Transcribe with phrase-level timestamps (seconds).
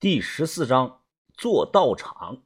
[0.00, 1.02] 第十四章
[1.34, 2.42] 做道场。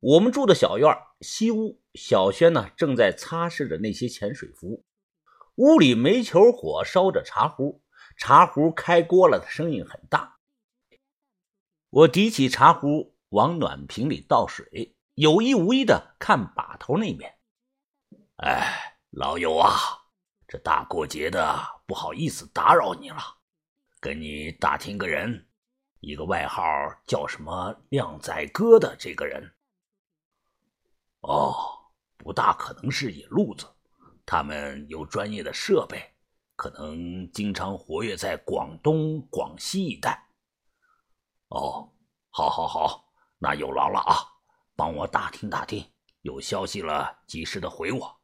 [0.00, 4.84] 我们住的小院西屋，小轩呢正在擦拭着那些潜水服。
[5.54, 7.84] 屋里煤球火烧着茶壶，
[8.16, 10.38] 茶壶开锅了的声音很大。
[11.88, 17.32] 我提起茶壶往暖瓶里倒水，有意无意的看把头那边。
[18.38, 19.70] 哎，老友啊，
[20.48, 21.56] 这大过节的，
[21.86, 23.22] 不好意思打扰你了，
[24.00, 25.46] 跟你打听个人。
[26.00, 26.64] 一个外号
[27.06, 29.52] 叫什么“靓仔哥”的这个人，
[31.20, 31.54] 哦，
[32.16, 33.66] 不大可能是野路子。
[34.24, 36.14] 他们有专业的设备，
[36.56, 40.26] 可能经常活跃在广东、广西一带。
[41.48, 41.92] 哦，
[42.30, 44.16] 好，好，好，那有劳了啊！
[44.76, 45.84] 帮我打听打听，
[46.22, 48.20] 有消息了及时的回我。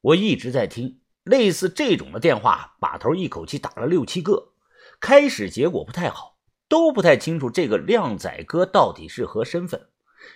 [0.00, 4.52] 我一直在听类似这种的电话，把头一口气打了六七个。
[5.00, 6.29] 开始结果不太好，
[6.70, 9.88] 都不太清楚这个靓仔哥到底是何身份，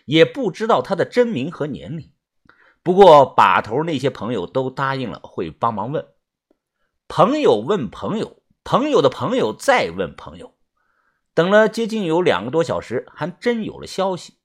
[0.05, 2.11] 也不知道他的真名和年龄。
[2.83, 6.07] 不过把头那些朋友都答应了会帮忙问，
[7.07, 10.55] 朋友问朋友，朋友的朋友再问朋友，
[11.35, 14.39] 等了接近有两个多小时，还真有了消息。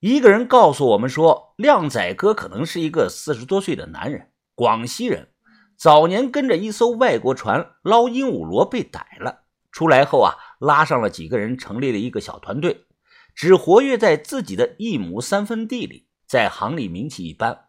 [0.00, 5.28] 一个人告诉我们说，靓仔哥可能是一个四十多岁的男人，广西人。
[5.76, 12.86] 早年跟着一艘外国船捞鹦鹉螺被逮了，出来后啊，拉上了几个人，成立了一个小团队，
[13.34, 17.64] 只活跃在自己的一亩三分地里，在行里名气一般。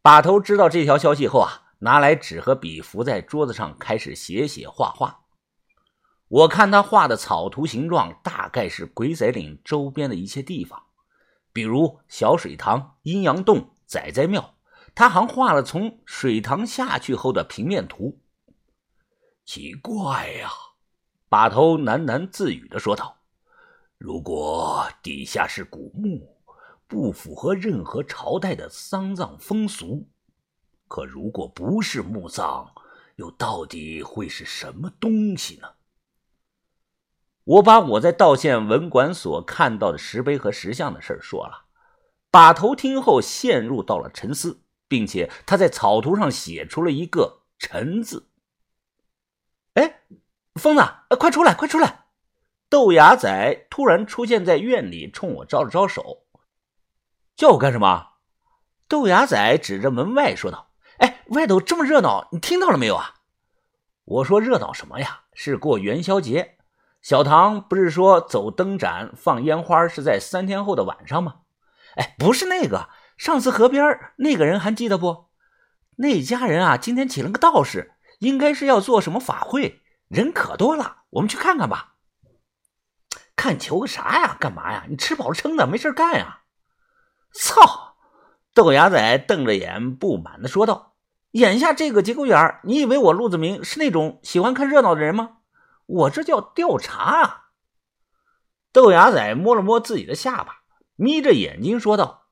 [0.00, 5.24] 把头知道这条消息后啊，拿来纸和笔，伏在桌子上开始写写画画。
[6.28, 10.80] 我看他画的草图形状，大概是鬼仔岭周边的一些地方，
[11.52, 14.54] 比如小水塘、阴阳洞、仔仔庙。
[14.94, 18.20] 他还画了从水塘下去后的平面图。
[19.44, 20.50] 奇怪呀，
[21.28, 23.18] 把头喃喃自语的说道
[23.98, 26.36] ：“如果底下是古墓，
[26.86, 30.06] 不符合任何朝代的丧葬风俗；
[30.86, 32.70] 可如果不是墓葬，
[33.16, 35.68] 又到底会是什么东西呢？”
[37.44, 41.66] 我把我在道县文管所看到的石碑和石像的事说了。
[42.30, 44.62] 把头听后陷入到了沉思。
[44.88, 48.27] 并且他在草图上写出了一个“陈”字。
[50.68, 52.00] 疯子，快出来，快出来！
[52.68, 56.26] 豆芽仔突然出现在院里，冲我招了招手，
[57.34, 58.08] 叫我干什么？
[58.86, 60.68] 豆芽仔指着门外说道
[61.00, 63.14] ：“哎，外头这么热闹，你听到了没有啊？”
[64.04, 65.22] 我说：“热闹什么呀？
[65.32, 66.58] 是过元宵节。
[67.00, 71.36] 小唐不是说走灯展、放烟花是在三天后的晚上吗？
[71.96, 75.28] 哎，不是那个。”上次河边那个人还记得不？
[75.96, 81.02] 那家人啊，今天请了个道士，应该是要做什么法会，人可多了。
[81.10, 81.94] 我们去看看吧。
[83.36, 84.36] 看球个啥呀？
[84.40, 84.84] 干嘛呀？
[84.88, 86.40] 你吃饱了撑的，没事干呀？
[87.32, 87.96] 操！
[88.52, 90.96] 豆芽仔瞪着眼，不满的说道
[91.32, 95.36] ：“眼下这个节骨眼你以为我陆子明是那种喜欢看热闹的人吗？
[95.86, 97.44] 我这叫调查啊！”
[98.72, 100.62] 豆芽仔摸了摸自己的下巴，
[100.96, 102.26] 眯着眼睛说道。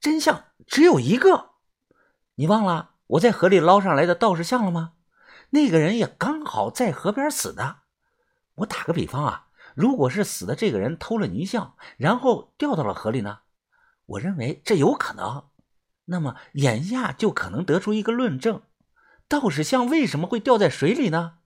[0.00, 1.50] 真相只有一个，
[2.34, 4.92] 你忘了我在河里捞上来的道士像了吗？
[5.54, 7.76] 那个人也刚好在河边死的。
[8.56, 13.38] 我打个比方啊，如果是死的这个人偷了泥像，然后掉到了河里呢？
[14.06, 15.44] 我认为这有可能。
[16.06, 18.62] 那么眼下就可能得出一个论证：
[19.28, 21.38] 道士像为什么会掉在水里呢？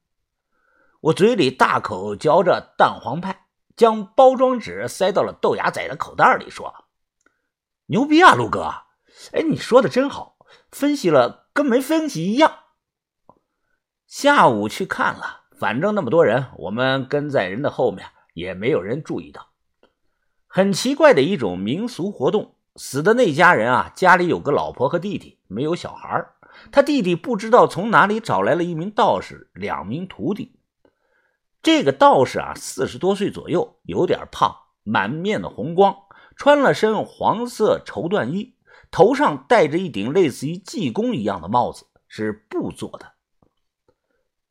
[1.01, 3.47] 我嘴里大口嚼着蛋黄派，
[3.77, 6.87] 将包装纸塞到了豆芽仔的口袋里，说。
[7.87, 8.73] 牛逼啊，陆哥！
[9.33, 10.39] 哎，你说的真好，
[10.71, 12.61] 分析了跟没分析一样。
[14.09, 19.49] 下午去看了，反正那么多人，我们跟在人的后面，也没有人注意到。
[20.47, 22.55] 很奇怪的一种民俗活动。
[22.77, 26.27] 死的那家人啊，家里有个老婆和弟弟，没有小孩
[26.73, 30.59] 他弟弟不知道从哪里找来了一名道士，两名徒弟。
[31.63, 35.95] 这个道士啊，四十多岁左右，有点胖，满面的红光。
[36.35, 38.55] 穿了身黄色绸缎衣，
[38.91, 43.18] 头上戴着一顶类似于济公一样的帽子，是布做的。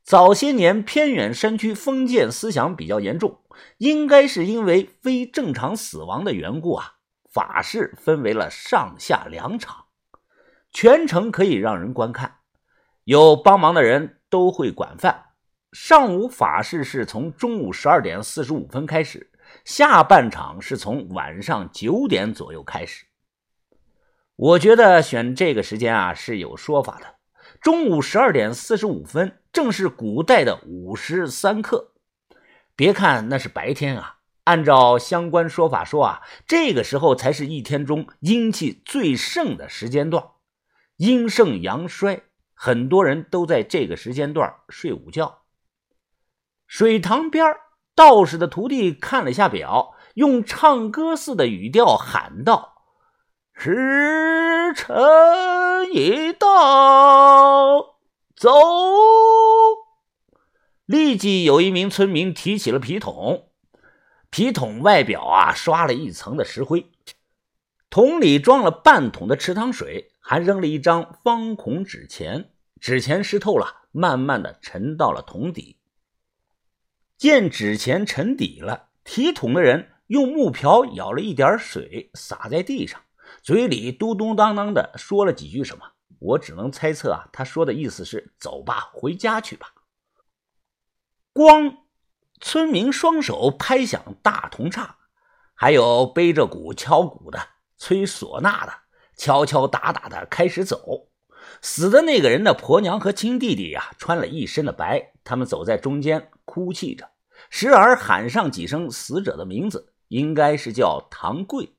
[0.07, 3.41] 早些年偏远山区封建思想比较严重，
[3.77, 6.93] 应该是因为非正常死亡的缘故啊。
[7.29, 9.87] 法事分为了上下两场，
[10.71, 12.37] 全程可以让人观看，
[13.03, 15.25] 有帮忙的人都会管饭。
[15.73, 19.29] 上午法事是从中午十二点四十五分开始。
[19.65, 23.05] 下半场是从晚上九点左右开始。
[24.37, 27.16] 我觉得选这个时间啊是有说法的。
[27.61, 31.93] 中午十二点四十五分正是古代的午时三刻，
[32.75, 40.23] 别看那是白天啊，按照相关说法说啊，这个时候才是一天中阴气最盛的时间段，
[40.97, 42.23] 阴盛阳衰，
[42.53, 45.39] 很多人都在这个时间段睡午觉。
[46.67, 47.55] 水塘边
[47.95, 52.83] 道士的徒弟看了下表，用唱歌似的语调喊道
[53.53, 53.71] ：“十
[54.67, 57.95] 时辰已到，
[58.35, 58.51] 走！”
[60.85, 63.49] 立即有一名村民提起了皮桶，
[64.29, 66.91] 皮桶外表啊刷了一层的石灰，
[67.89, 75.77] 桶里装了半桶的池塘水，还扔了一张方孔纸钱，纸钱湿透了，慢慢的沉到了桶底。
[77.17, 83.01] 见纸钱沉底了，提桶的人用木瓢舀了一点水洒在地上，
[83.41, 85.85] 嘴里嘟嘟囔囔的说了几句什么，
[86.19, 89.73] 我只能猜测啊，他说的意思是走吧，回家去吧。
[91.33, 91.77] 咣！
[92.39, 94.97] 村民双手拍响大铜叉，
[95.55, 97.39] 还有背着鼓敲鼓的、
[97.77, 98.73] 吹唢呐的，
[99.15, 101.09] 敲敲打打的开始走。
[101.61, 107.09] 死的那个人的婆娘和亲弟弟呀，穿了一身的白，他们走在中间，哭泣着，
[107.49, 111.76] 时而喊上几声死者的名字，应该是叫唐贵。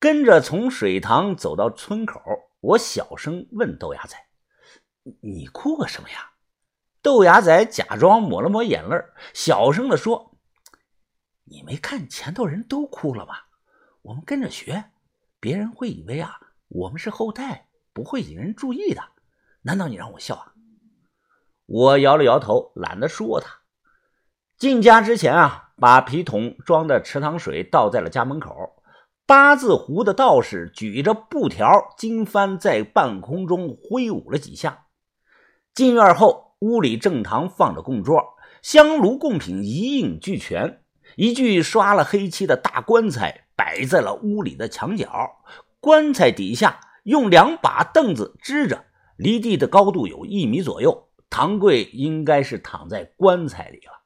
[0.00, 2.22] 跟着从水塘走到村口，
[2.60, 4.16] 我小声问豆芽仔
[5.20, 6.30] ：“你哭个什么呀？”
[7.02, 8.96] 豆芽仔假装抹了抹眼泪，
[9.34, 10.38] 小声的说
[11.44, 13.34] ：“你没看前头人都哭了吗？
[14.00, 14.90] 我们跟着学，
[15.38, 19.02] 别人会以为啊，我们是后代，不会引人注意的。
[19.60, 20.54] 难道你让我笑啊？”
[21.66, 23.60] 我摇了摇头，懒得说他。
[24.56, 28.79] 进家之前啊，把皮桶装的池塘水倒在了家门口。
[29.30, 34.86] 八字胡的道士举着布条金幡在半空中挥舞了几下。
[35.72, 36.56] 进院后。
[36.58, 40.82] 屋里正堂放着供桌，香炉供品一应俱全。
[41.16, 45.40] 一具刷了黑漆的大棺材摆在了屋里的墙角，
[45.80, 48.84] 棺材底下用两把凳子支着，
[49.16, 51.08] 离地的高度有一米左右。
[51.30, 54.02] 唐贵应该是躺在棺材里了。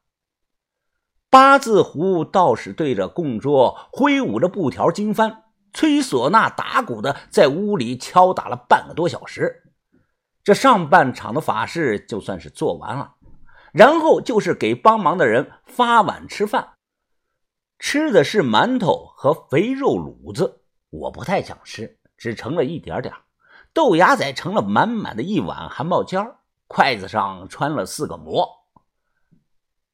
[1.35, 5.39] 八字胡道士对着供桌挥舞着布条经幡，
[5.73, 9.65] 吹唢呐打鼓的在屋里敲打了半个多小时。
[10.45, 13.17] 这上半场的法事就算是做完了，
[13.73, 16.75] 然后就是给帮忙的人发碗吃饭，
[17.81, 20.63] 吃的是馒头和肥肉卤子。
[20.91, 23.13] 我不太想吃，只盛了一点点。
[23.73, 26.25] 豆芽仔盛了满满的一碗还冒尖
[26.69, 28.49] 筷子上穿了四个馍。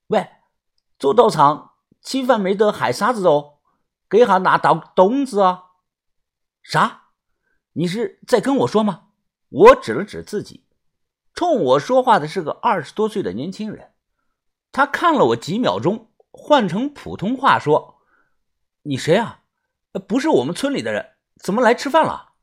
[0.08, 0.28] 喂，
[1.00, 3.54] 做道场吃饭没得海沙子哦，
[4.06, 5.64] 给下拿刀东子啊？
[6.62, 7.04] 啥？
[7.72, 9.04] 你是在跟我说吗？
[9.48, 10.66] 我指了指自己，
[11.32, 13.94] 冲我说话的是个二十多岁的年轻人。
[14.72, 18.02] 他看了我几秒钟，换成普通话说
[18.84, 19.40] ：“你谁啊？
[20.06, 22.34] 不是我们村里的人，怎么来吃饭了？”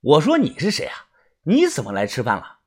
[0.00, 1.08] 我说：“你是谁啊？
[1.42, 2.60] 你怎么来吃饭了？”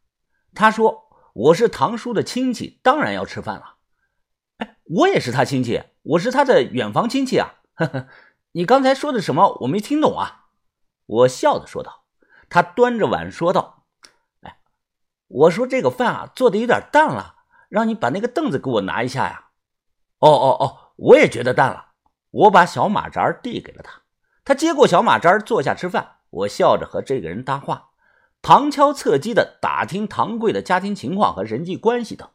[0.53, 3.77] 他说：“我是堂叔的亲戚，当然要吃饭了。”
[4.59, 7.55] 哎， 我也是他亲戚，我是他的远房亲戚啊。
[7.73, 8.07] 呵呵，
[8.53, 9.57] 你刚才说的什么？
[9.61, 10.45] 我没听懂啊。
[11.05, 12.05] 我笑着说道。
[12.49, 13.83] 他端着碗说道
[14.41, 14.59] ：“哎，
[15.27, 17.35] 我说这个饭啊做的有点淡了，
[17.69, 19.49] 让你把那个凳子给我拿一下呀。
[20.17, 21.89] ”“哦哦哦，我也觉得淡了。”
[22.31, 24.01] 我把小马扎递给了他，
[24.43, 26.17] 他接过小马扎坐下吃饭。
[26.29, 27.89] 我笑着和这个人搭话，
[28.41, 32.29] 旁敲侧击的打听唐贵的家庭情况和人际关系等。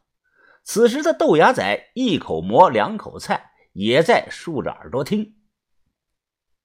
[0.67, 5.34] 此时的豆芽仔一口馍两口菜，也在竖着耳朵听。